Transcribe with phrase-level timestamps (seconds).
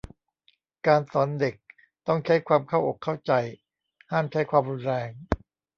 [0.87, 1.55] การสอนเด็ก
[2.07, 3.31] ต้องใช้ความเข้าอกเข้าใจ
[4.11, 5.11] ห้ามใช้ความรุนแรง